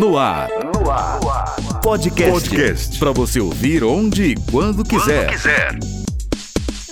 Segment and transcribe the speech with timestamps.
[0.00, 0.48] No ar.
[0.48, 1.20] No ar.
[1.82, 2.48] Podcast.
[2.48, 2.98] Podcast.
[2.98, 5.26] Para você ouvir onde e quando quiser.
[5.26, 5.78] Quando quiser.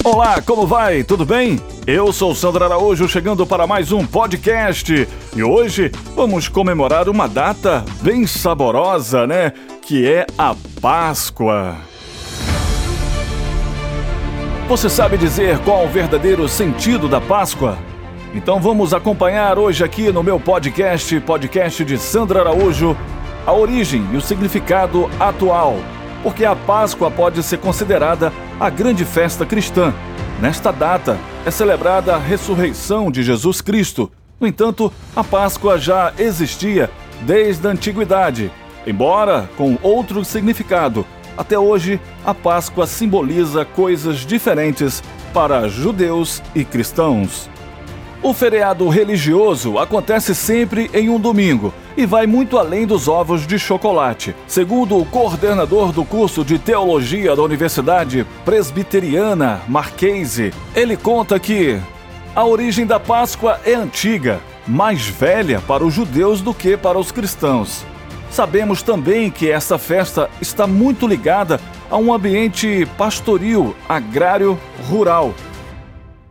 [0.05, 1.03] Olá, como vai?
[1.03, 1.59] Tudo bem?
[1.87, 5.09] Eu sou Sandra Araújo, chegando para mais um podcast.
[5.35, 9.55] E hoje vamos comemorar uma data bem saborosa, né?
[9.81, 11.79] Que é a Páscoa.
[14.69, 17.79] Você sabe dizer qual o verdadeiro sentido da Páscoa?
[18.35, 22.95] Então vamos acompanhar hoje aqui no meu podcast, podcast de Sandra Araújo,
[23.47, 25.77] a origem e o significado atual,
[26.23, 28.31] porque a Páscoa pode ser considerada
[28.61, 29.95] a grande festa cristã.
[30.43, 34.13] Nesta data é celebrada a ressurreição de Jesus Cristo.
[34.39, 36.91] No entanto, a Páscoa já existia
[37.23, 38.53] desde a antiguidade,
[38.87, 41.05] embora com outro significado.
[41.37, 47.49] Até hoje, a Páscoa simboliza coisas diferentes para judeus e cristãos.
[48.21, 53.61] O feriado religioso acontece sempre em um domingo e vai muito além dos ovos de
[53.61, 54.35] chocolate.
[54.47, 61.81] Segundo o coordenador do curso de teologia da Universidade Presbiteriana, Marquese, ele conta que
[62.35, 67.13] a origem da Páscoa é antiga, mais velha para os judeus do que para os
[67.13, 67.85] cristãos.
[68.31, 75.33] Sabemos também que essa festa está muito ligada a um ambiente pastoril, agrário, rural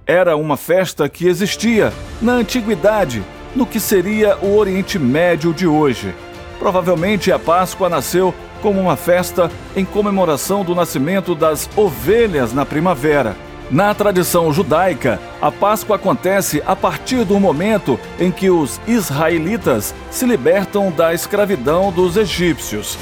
[0.07, 1.91] era uma festa que existia
[2.21, 3.21] na antiguidade,
[3.53, 6.15] no que seria o Oriente Médio de hoje.
[6.57, 13.35] Provavelmente a Páscoa nasceu como uma festa em comemoração do nascimento das ovelhas na primavera.
[13.69, 20.25] Na tradição judaica, a Páscoa acontece a partir do momento em que os israelitas se
[20.25, 22.97] libertam da escravidão dos egípcios.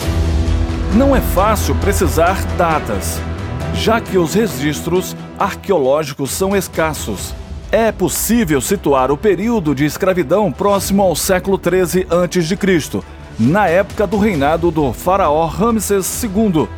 [0.95, 3.21] Não é fácil precisar datas,
[3.75, 7.33] já que os registros arqueológicos são escassos.
[7.71, 13.01] É possível situar o período de escravidão próximo ao século 13 a.C.,
[13.37, 16.69] na época do reinado do faraó Ramsés II,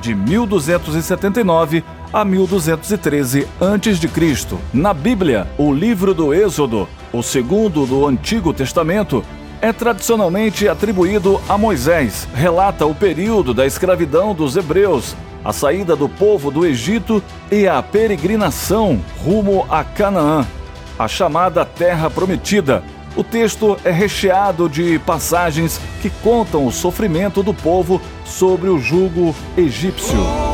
[0.00, 1.82] de 1279
[2.12, 4.56] a 1213 a.C.
[4.72, 9.24] Na Bíblia, o livro do Êxodo, o segundo do Antigo Testamento,
[9.60, 12.28] é tradicionalmente atribuído a Moisés.
[12.32, 17.82] Relata o período da escravidão dos hebreus a saída do povo do Egito e a
[17.82, 20.46] peregrinação rumo a Canaã,
[20.98, 22.82] a chamada Terra Prometida.
[23.14, 29.34] O texto é recheado de passagens que contam o sofrimento do povo sobre o jugo
[29.56, 30.53] egípcio.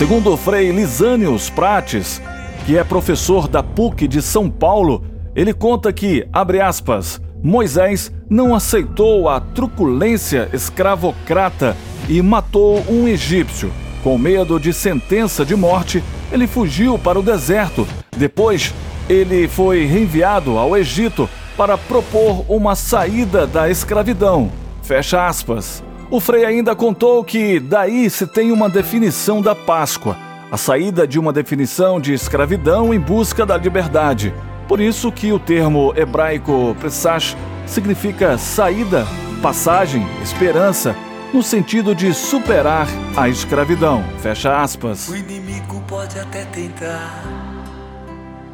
[0.00, 2.22] Segundo o Frei Lisânios Prates,
[2.64, 5.04] que é professor da PUC de São Paulo,
[5.36, 11.76] ele conta que, abre aspas, Moisés não aceitou a truculência escravocrata
[12.08, 13.70] e matou um egípcio.
[14.02, 17.86] Com medo de sentença de morte, ele fugiu para o deserto.
[18.16, 18.72] Depois,
[19.06, 21.28] ele foi reenviado ao Egito
[21.58, 24.50] para propor uma saída da escravidão.
[24.82, 25.82] Fecha aspas.
[26.10, 30.16] O Frei ainda contou que daí se tem uma definição da Páscoa,
[30.50, 34.34] a saída de uma definição de escravidão em busca da liberdade.
[34.66, 39.06] Por isso que o termo hebraico Pesach significa saída,
[39.40, 40.96] passagem, esperança,
[41.32, 44.02] no sentido de superar a escravidão.
[44.18, 45.08] Fecha aspas.
[45.08, 47.22] O inimigo pode até tentar,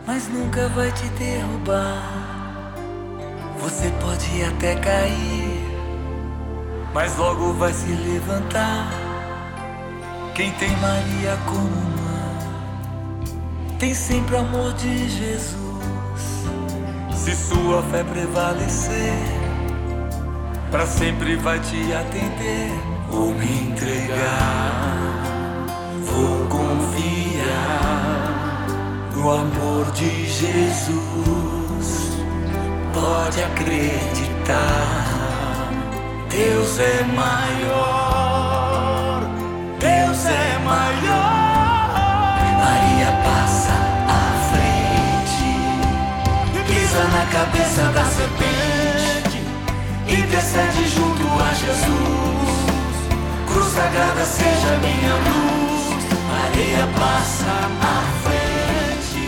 [0.06, 2.74] mas nunca vai te derrubar.
[3.58, 5.45] Você pode até cair
[6.96, 8.90] mas logo vai se levantar.
[10.34, 11.68] Quem tem Maria como
[12.00, 13.28] mãe,
[13.78, 15.58] tem sempre amor de Jesus.
[17.12, 19.12] Se sua fé prevalecer,
[20.70, 22.72] para sempre vai te atender.
[23.10, 24.96] Vou me entregar,
[26.02, 27.76] vou confiar
[29.14, 32.16] no amor de Jesus.
[32.94, 35.15] Pode acreditar.
[36.36, 38.10] Deus é maior,
[39.80, 42.36] Deus é maior.
[42.58, 43.72] Maria passa
[44.06, 45.48] à frente,
[46.66, 49.40] pisa na cabeça da serpente,
[50.06, 51.96] intercede junto a Jesus.
[53.50, 57.50] Cruz sagrada seja minha luz, Maria passa
[57.80, 59.24] à frente.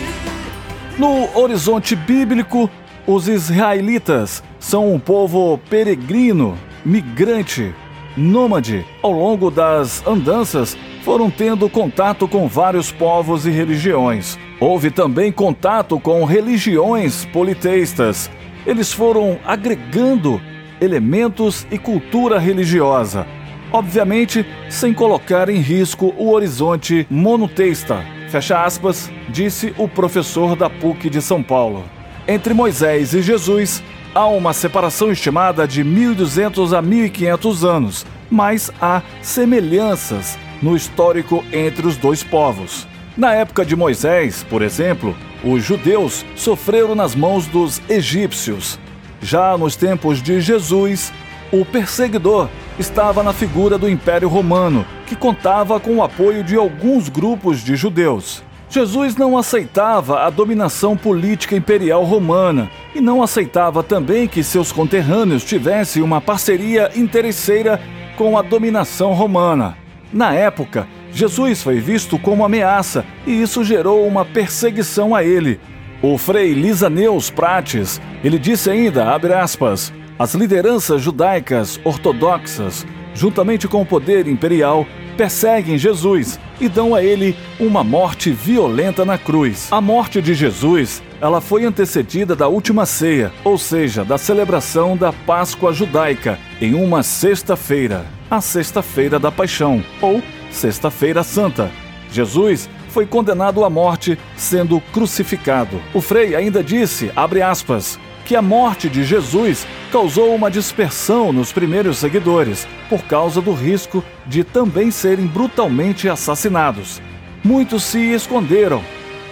[0.99, 2.69] No horizonte bíblico,
[3.07, 7.73] os israelitas são um povo peregrino migrante,
[8.15, 14.37] nômade, ao longo das andanças foram tendo contato com vários povos e religiões.
[14.59, 18.29] Houve também contato com religiões politeístas.
[18.65, 20.41] Eles foram agregando
[20.81, 23.25] elementos e cultura religiosa,
[23.71, 28.03] obviamente sem colocar em risco o horizonte monoteísta.
[28.29, 31.83] Fecha aspas, disse o professor da PUC de São Paulo.
[32.27, 33.81] Entre Moisés e Jesus,
[34.13, 41.87] há uma separação estimada de 1.200 a 1.500 anos, mas há semelhanças no histórico entre
[41.87, 42.87] os dois povos.
[43.15, 48.79] Na época de Moisés, por exemplo, os judeus sofreram nas mãos dos egípcios.
[49.21, 51.11] Já nos tempos de Jesus,
[51.51, 57.09] o perseguidor estava na figura do Império Romano, que contava com o apoio de alguns
[57.09, 58.43] grupos de judeus.
[58.69, 65.43] Jesus não aceitava a dominação política imperial romana e não aceitava também que seus conterrâneos
[65.43, 67.81] tivessem uma parceria interesseira
[68.15, 69.75] com a dominação romana.
[70.13, 75.59] Na época, Jesus foi visto como ameaça e isso gerou uma perseguição a ele.
[75.99, 83.81] O frei Lisaneus Prates, ele disse ainda, abre aspas, as lideranças judaicas ortodoxas, juntamente com
[83.81, 84.85] o poder imperial,
[85.19, 89.67] perseguem Jesus e dão a ele uma morte violenta na cruz.
[89.69, 95.11] A morte de Jesus, ela foi antecedida da última ceia, ou seja, da celebração da
[95.11, 101.69] Páscoa judaica, em uma sexta-feira, a sexta-feira da Paixão, ou Sexta-feira Santa.
[102.13, 105.81] Jesus foi condenado à morte sendo crucificado.
[105.93, 111.51] O Frei ainda disse, abre aspas, que a morte de Jesus causou uma dispersão nos
[111.51, 117.01] primeiros seguidores, por causa do risco de também serem brutalmente assassinados.
[117.43, 118.83] Muitos se esconderam.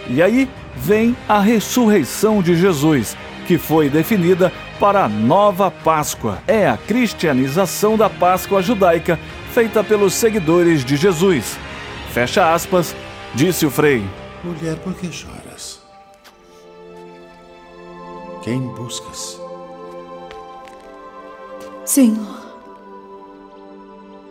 [0.10, 3.16] E aí vem a ressurreição de Jesus,
[3.46, 6.40] que foi definida para a nova Páscoa.
[6.48, 9.20] É a cristianização da Páscoa judaica
[9.54, 11.56] feita pelos seguidores de Jesus.
[12.14, 12.96] Fecha aspas,
[13.36, 14.04] disse o Frei.
[14.44, 15.37] Mulher, por que choras?
[18.48, 19.38] Quem buscas?
[21.84, 22.56] Senhor,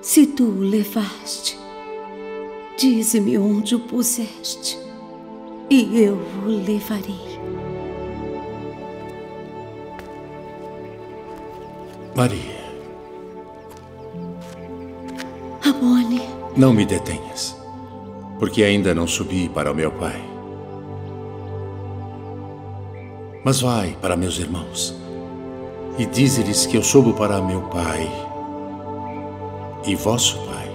[0.00, 1.58] se tu o levaste,
[2.78, 4.78] dize-me onde o puseste,
[5.68, 7.38] e eu o levarei.
[12.14, 12.64] Maria.
[15.62, 16.22] Amone.
[16.56, 17.54] Não me detenhas,
[18.38, 20.35] porque ainda não subi para o meu Pai.
[23.46, 24.92] Mas vai para meus irmãos
[25.96, 28.10] e dize-lhes que eu subo para meu Pai
[29.86, 30.68] e vosso Pai,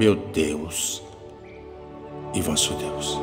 [0.00, 1.00] meu Deus
[2.34, 3.20] e vosso Deus.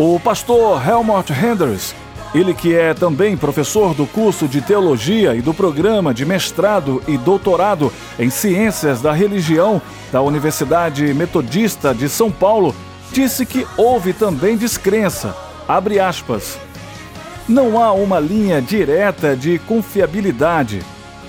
[0.00, 1.92] O pastor Helmut Henders,
[2.32, 7.18] ele que é também professor do curso de teologia e do programa de mestrado e
[7.18, 12.76] doutorado em ciências da religião da Universidade Metodista de São Paulo,
[13.12, 15.34] disse que houve também descrença.
[15.66, 16.56] Abre aspas.
[17.48, 20.80] Não há uma linha direta de confiabilidade.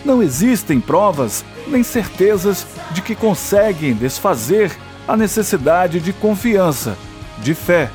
[0.06, 4.72] Não existem provas nem certezas de que conseguem desfazer
[5.08, 6.96] a necessidade de confiança,
[7.40, 7.90] de fé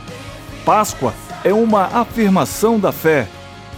[0.65, 1.13] Páscoa
[1.45, 3.29] é uma afirmação da fé.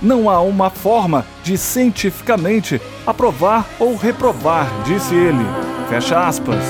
[0.00, 5.44] Não há uma forma de cientificamente aprovar ou reprovar, disse ele.
[5.88, 6.62] Fecha aspas.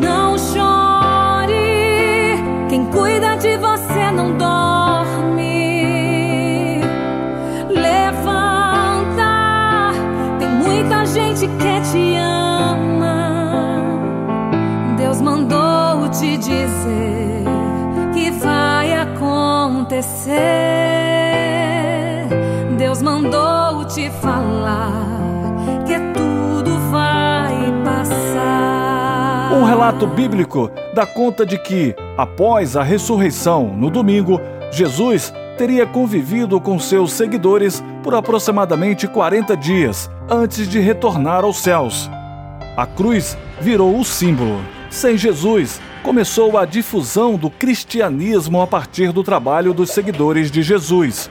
[0.00, 1.54] Não chore,
[2.68, 5.40] quem cuida de você não dorme.
[7.70, 9.22] Levanta,
[10.38, 13.30] tem muita gente que te ama.
[14.98, 17.19] Deus mandou te dizer
[20.00, 20.40] acontecer.
[22.76, 24.92] Deus mandou te falar
[25.86, 27.54] que tudo vai
[27.84, 29.52] passar.
[29.52, 34.40] Um relato bíblico dá conta de que, após a ressurreição no domingo,
[34.72, 42.10] Jesus teria convivido com seus seguidores por aproximadamente 40 dias antes de retornar aos céus.
[42.76, 44.60] A cruz virou o símbolo.
[44.88, 51.30] Sem Jesus, começou a difusão do cristianismo a partir do trabalho dos seguidores de Jesus.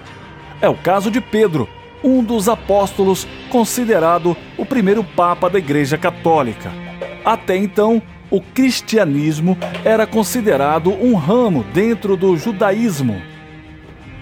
[0.61, 1.67] É o caso de Pedro,
[2.03, 6.71] um dos apóstolos considerado o primeiro papa da Igreja Católica.
[7.25, 13.21] Até então, o cristianismo era considerado um ramo dentro do judaísmo.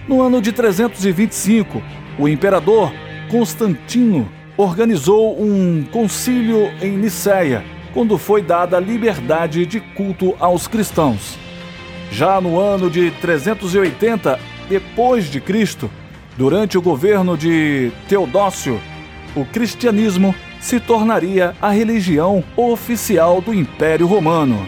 [0.08, 1.82] No ano de 325,
[2.18, 2.92] o imperador
[3.30, 7.62] Constantino organizou um concílio em Nicéia,
[7.98, 11.36] quando foi dada liberdade de culto aos cristãos.
[12.12, 14.38] Já no ano de 380
[14.68, 15.90] depois de Cristo,
[16.36, 18.80] durante o governo de Teodócio,
[19.34, 24.64] o cristianismo se tornaria a religião oficial do Império Romano.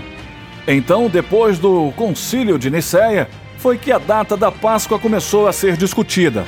[0.66, 5.76] Então, depois do Concílio de Nicéia, foi que a data da Páscoa começou a ser
[5.76, 6.44] discutida.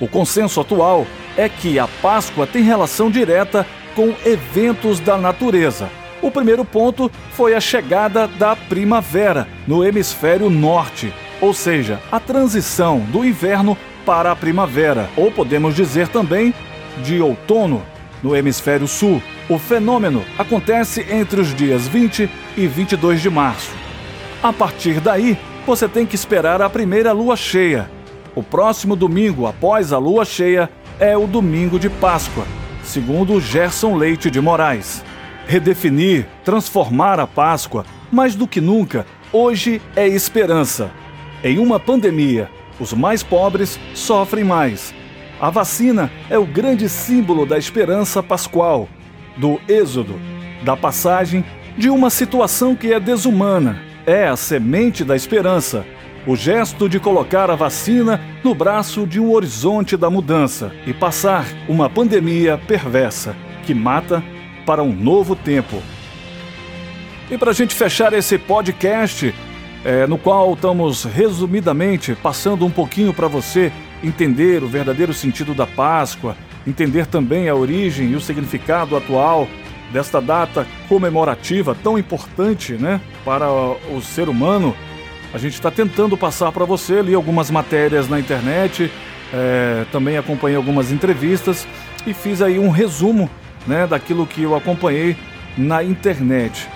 [0.00, 5.90] O consenso atual é que a Páscoa tem relação direta com eventos da natureza.
[6.22, 12.98] O primeiro ponto foi a chegada da primavera no hemisfério norte, ou seja, a transição
[12.98, 16.52] do inverno para a primavera, ou podemos dizer também
[17.02, 17.82] de outono
[18.22, 19.22] no hemisfério sul.
[19.48, 23.70] O fenômeno acontece entre os dias 20 e 22 de março.
[24.42, 27.90] A partir daí, você tem que esperar a primeira lua cheia.
[28.34, 32.44] O próximo domingo após a lua cheia é o domingo de Páscoa,
[32.84, 35.02] segundo Gerson Leite de Moraes.
[35.50, 40.92] Redefinir, transformar a Páscoa, mais do que nunca, hoje é esperança.
[41.42, 44.94] Em uma pandemia, os mais pobres sofrem mais.
[45.40, 48.88] A vacina é o grande símbolo da esperança pascual,
[49.36, 50.20] do êxodo,
[50.62, 51.44] da passagem
[51.76, 53.82] de uma situação que é desumana.
[54.06, 55.84] É a semente da esperança,
[56.28, 61.44] o gesto de colocar a vacina no braço de um horizonte da mudança e passar
[61.68, 63.34] uma pandemia perversa
[63.66, 64.22] que mata
[64.64, 65.82] para um novo tempo.
[67.30, 69.34] E para a gente fechar esse podcast,
[69.84, 75.66] é, no qual estamos resumidamente passando um pouquinho para você entender o verdadeiro sentido da
[75.66, 76.36] Páscoa,
[76.66, 79.48] entender também a origem e o significado atual
[79.92, 84.74] desta data comemorativa tão importante né, para o ser humano.
[85.32, 88.90] A gente está tentando passar para você, li algumas matérias na internet,
[89.32, 91.66] é, também acompanhei algumas entrevistas
[92.06, 93.30] e fiz aí um resumo
[93.66, 95.16] né, daquilo que eu acompanhei
[95.56, 96.68] na internet.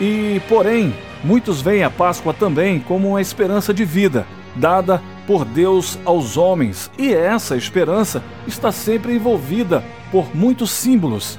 [0.00, 5.98] E, porém, muitos veem a Páscoa também como uma esperança de vida, dada por Deus
[6.04, 11.38] aos homens, e essa esperança está sempre envolvida por muitos símbolos.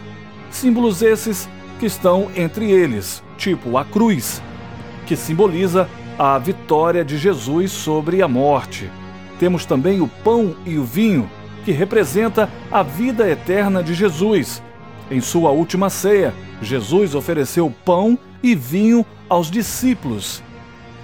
[0.49, 4.41] Símbolos esses que estão entre eles, tipo a cruz,
[5.05, 8.89] que simboliza a vitória de Jesus sobre a morte.
[9.39, 11.29] Temos também o pão e o vinho,
[11.65, 14.61] que representa a vida eterna de Jesus.
[15.11, 20.41] Em sua última ceia, Jesus ofereceu pão e vinho aos discípulos,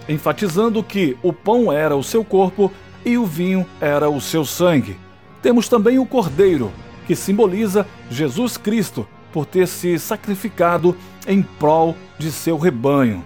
[0.08, 2.72] enfatizando que o pão era o seu corpo
[3.06, 4.96] e o vinho era o seu sangue.
[5.42, 6.72] Temos também o cordeiro,
[7.06, 10.96] que simboliza Jesus Cristo por ter se sacrificado
[11.28, 13.26] em prol de seu rebanho.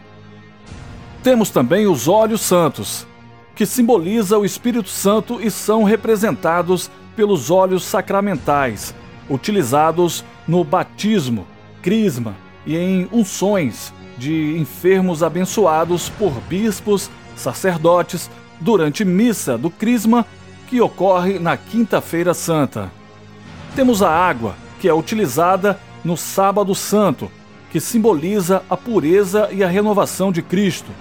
[1.22, 3.06] Temos também os óleos santos,
[3.54, 8.96] que simboliza o Espírito Santo e são representados pelos óleos sacramentais,
[9.30, 11.46] utilizados no batismo,
[11.82, 18.30] crisma e em unções de enfermos abençoados por bispos, sacerdotes,
[18.60, 20.26] durante missa do Crisma,
[20.68, 22.92] que ocorre na Quinta-feira Santa.
[23.76, 27.32] Temos a água, que é utilizada no Sábado Santo,
[27.72, 30.92] que simboliza a pureza e a renovação de Cristo.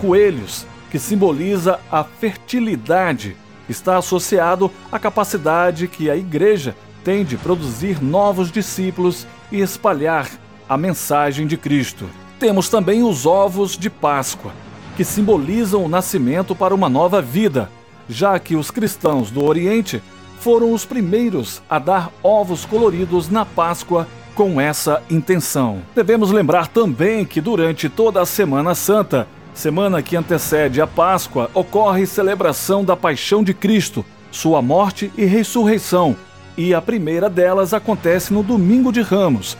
[0.00, 3.36] Coelhos, que simboliza a fertilidade,
[3.68, 10.28] está associado à capacidade que a Igreja tem de produzir novos discípulos e espalhar
[10.68, 12.08] a mensagem de Cristo.
[12.38, 14.52] Temos também os ovos de Páscoa,
[14.96, 17.70] que simbolizam o nascimento para uma nova vida,
[18.08, 20.02] já que os cristãos do Oriente
[20.40, 25.82] foram os primeiros a dar ovos coloridos na Páscoa com essa intenção.
[25.94, 32.06] Devemos lembrar também que durante toda a Semana Santa, semana que antecede a Páscoa, ocorre
[32.06, 36.16] celebração da Paixão de Cristo, sua morte e ressurreição,
[36.56, 39.56] e a primeira delas acontece no Domingo de Ramos.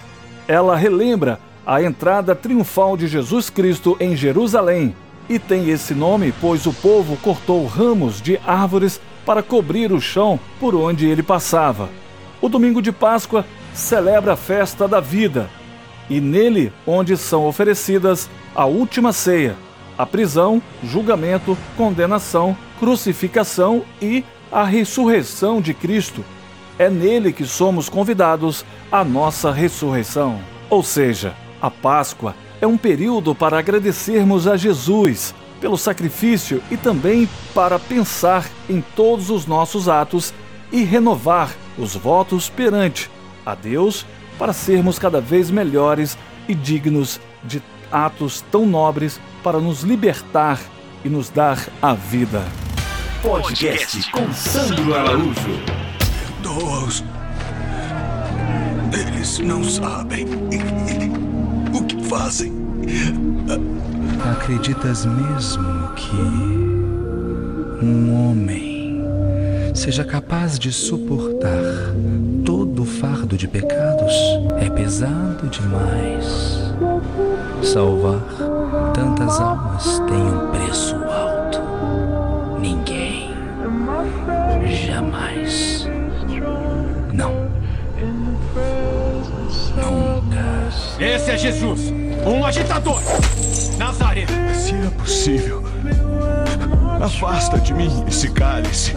[0.47, 4.95] Ela relembra a entrada triunfal de Jesus Cristo em Jerusalém
[5.29, 10.39] e tem esse nome pois o povo cortou ramos de árvores para cobrir o chão
[10.59, 11.89] por onde ele passava.
[12.41, 15.49] O domingo de Páscoa celebra a festa da vida
[16.11, 19.57] e nele onde são oferecidas a última ceia,
[19.97, 26.25] a prisão, julgamento, condenação, crucificação e a ressurreição de Cristo.
[26.83, 30.41] É nele que somos convidados à nossa ressurreição.
[30.69, 37.29] Ou seja, a Páscoa é um período para agradecermos a Jesus pelo sacrifício e também
[37.55, 40.35] para pensar em todos os nossos atos
[40.73, 43.09] e renovar os votos perante
[43.47, 44.05] a Deus
[44.37, 47.63] para sermos cada vez melhores e dignos de
[47.93, 50.59] atos tão nobres para nos libertar
[51.05, 52.45] e nos dar a vida.
[53.23, 55.82] Podcast com Sandro Araújo.
[56.53, 57.05] Perdoa-os.
[58.93, 60.27] Eles não sabem
[61.73, 62.53] o que fazem.
[64.33, 66.17] Acreditas mesmo que
[67.83, 69.03] um homem
[69.75, 71.63] seja capaz de suportar
[72.45, 74.13] todo o fardo de pecados?
[74.61, 76.75] É pesado demais.
[77.63, 78.21] Salvar
[78.93, 81.02] tantas almas tem um preço
[91.23, 91.95] Esse é Jesus,
[92.27, 93.01] um agitador.
[93.79, 94.27] Nazaré.
[94.57, 95.63] Se é possível,
[97.01, 98.93] afasta de mim esse cálice.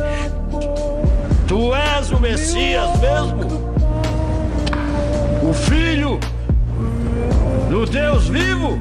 [1.48, 3.41] Tu és o Messias mesmo?
[5.48, 6.20] O Filho
[7.70, 8.79] do Deus vivo?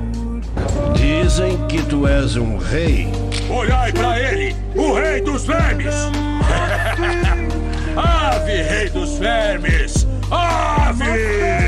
[0.95, 3.13] Dizem que tu és um rei.
[3.51, 5.95] Olhai para ele, o Rei dos Vermes!
[7.95, 10.07] Ave, Rei dos Vermes!
[10.31, 11.64] Ave!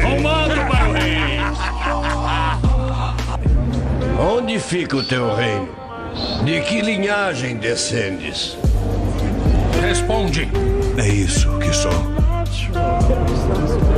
[4.19, 5.69] Onde fica o teu reino?
[6.43, 8.57] De que linhagem descendes?
[9.81, 10.49] Responde!
[10.97, 11.93] É isso que sou.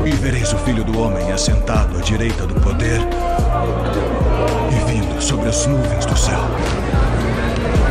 [0.04, 3.00] E vereis o filho do homem assentado à direita do poder
[4.72, 6.40] e vindo sobre as nuvens do céu.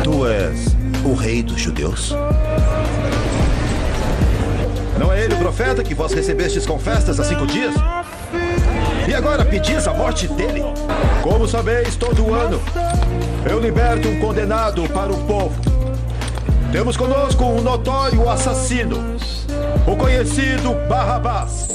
[0.04, 2.14] Tu és o rei dos judeus?
[4.98, 7.74] Não é ele o profeta que vós recebestes com festas há cinco dias?
[9.08, 10.62] E agora pedis a morte dele?
[11.22, 12.60] Como sabeis, todo ano
[13.50, 15.58] eu liberto um condenado para o povo.
[16.70, 19.16] Temos conosco um notório assassino,
[19.86, 21.68] o conhecido Barrabás.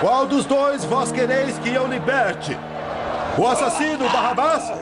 [0.00, 2.56] Qual dos dois vós quereis que eu liberte?
[3.36, 4.72] O assassino Barrabás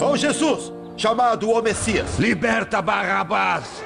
[0.00, 2.18] ou Jesus, chamado o Messias?
[2.18, 3.80] Liberta Barrabás!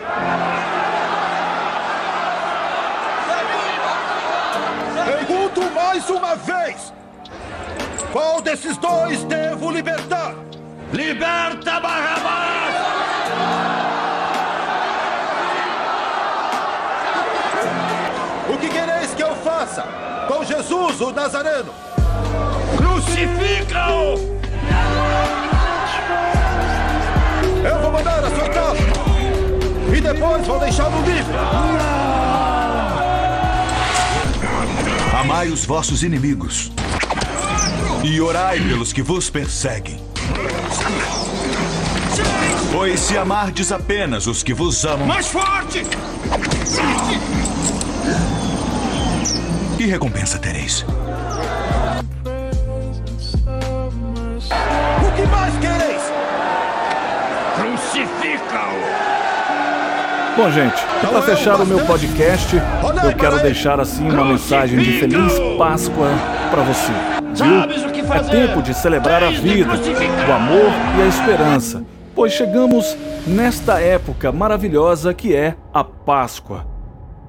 [6.09, 6.92] Mais uma vez:
[8.12, 10.35] qual desses dois devo libertar?
[10.92, 12.75] Liberta Barrabás!
[18.49, 19.85] O que quereis que eu faça
[20.27, 21.73] com Jesus, o Nazareno?
[22.77, 24.38] Crucifica-o!
[27.64, 28.79] Eu vou mandar açoitá-lo
[29.94, 31.88] e depois vou deixá-lo livre.
[35.38, 36.72] Amai os vossos inimigos
[38.03, 39.96] e orai pelos que vos perseguem.
[42.72, 45.87] Pois se amardes apenas os que vos amam, Mais forte!
[49.77, 50.85] que recompensa tereis?
[55.07, 56.03] O que mais quereis?
[57.55, 59.18] Crucifica-o!
[60.38, 62.57] Bom, gente, para fechar o meu podcast,
[63.04, 66.08] eu quero deixar assim uma mensagem de Feliz Páscoa
[66.50, 66.92] para você.
[67.34, 68.14] Viu?
[68.14, 69.70] É tempo de celebrar a vida,
[70.28, 71.84] o amor e a esperança,
[72.14, 76.66] pois chegamos nesta época maravilhosa que é a Páscoa.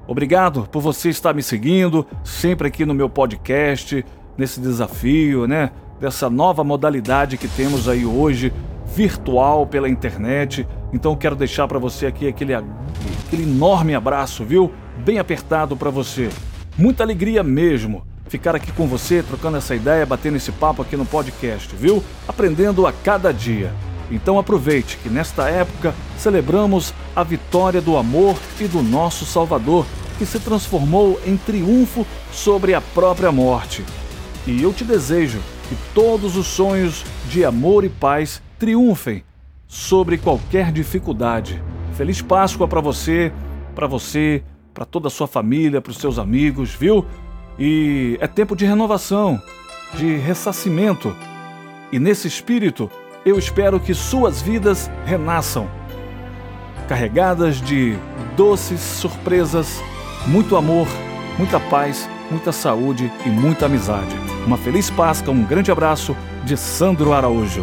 [0.06, 4.04] Obrigado por você estar me seguindo sempre aqui no meu podcast,
[4.36, 5.70] nesse desafio, né?
[6.00, 8.52] Dessa nova modalidade que temos aí hoje,
[8.86, 10.66] virtual pela internet.
[10.92, 14.72] Então quero deixar para você aqui aquele, aquele enorme abraço, viu?
[15.04, 16.28] Bem apertado para você.
[16.76, 21.06] Muita alegria mesmo ficar aqui com você, trocando essa ideia, batendo esse papo aqui no
[21.06, 22.04] podcast, viu?
[22.28, 23.72] Aprendendo a cada dia.
[24.10, 29.86] Então aproveite que nesta época celebramos a vitória do amor e do nosso Salvador,
[30.18, 33.82] que se transformou em triunfo sobre a própria morte.
[34.46, 39.24] E eu te desejo que todos os sonhos de amor e paz triunfem
[39.66, 41.62] sobre qualquer dificuldade.
[41.94, 43.32] Feliz Páscoa para você,
[43.74, 44.42] para você,
[44.80, 47.04] para toda a sua família, para os seus amigos, viu?
[47.58, 49.38] E é tempo de renovação,
[49.92, 51.14] de ressacimento.
[51.92, 52.90] E nesse espírito,
[53.26, 55.68] eu espero que suas vidas renasçam,
[56.88, 57.94] carregadas de
[58.34, 59.82] doces surpresas,
[60.26, 60.88] muito amor,
[61.36, 64.16] muita paz, muita saúde e muita amizade.
[64.46, 67.62] Uma feliz Páscoa, um grande abraço de Sandro Araújo.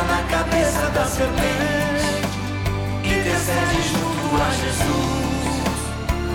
[0.00, 2.20] pisa na cabeça da serpente.
[3.04, 5.78] Intercede junto a Jesus.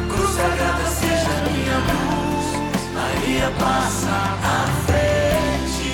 [0.10, 2.46] Cruz sagrada seja minha luz.
[2.94, 5.94] Maria passa à frente.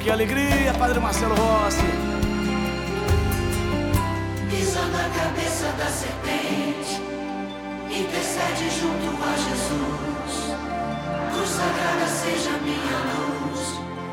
[0.00, 1.90] Que alegria, Padre Marcelo Rossi.
[4.50, 7.02] Pisa na cabeça da serpente.
[7.90, 10.34] Intercede junto a Jesus.
[11.32, 13.31] Cruz sagrada seja minha luz.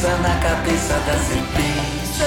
[0.00, 2.24] Pisa na cabeça da serpente.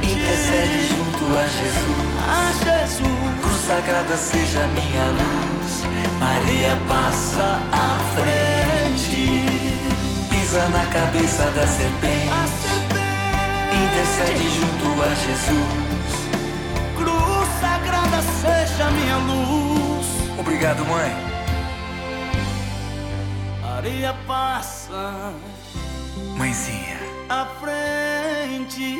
[0.00, 2.06] Intercede junto a Jesus.
[2.22, 3.40] A Jesus.
[3.42, 5.82] Cruz sagrada seja minha luz.
[6.20, 9.42] Maria passa à frente.
[10.30, 12.30] Pisa na cabeça da serpente.
[13.74, 16.14] Intercede junto a Jesus.
[16.96, 20.06] Cruz sagrada seja minha luz.
[20.38, 21.12] Obrigado, mãe.
[23.62, 25.34] Maria passa
[26.38, 26.96] Mãezinha,
[27.28, 28.96] à frente.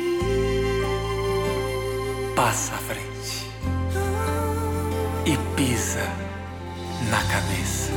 [2.35, 3.47] passa à frente.
[5.25, 6.03] E pisa
[7.09, 7.93] na cabeça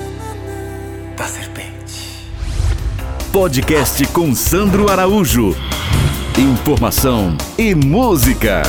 [1.16, 2.30] da serpente.
[3.32, 5.56] Podcast com Sandro Araújo.
[6.38, 8.62] Informação e música.